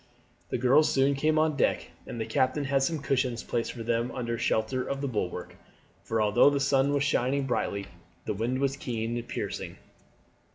[0.49, 4.09] The girls soon came on deck, and the captain had some cushions placed for them
[4.09, 5.55] under shelter of the bulwark;
[6.01, 7.85] for although the sun was shining brightly
[8.25, 9.77] the wind was keen and piercing.